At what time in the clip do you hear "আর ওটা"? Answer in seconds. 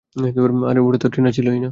0.69-0.99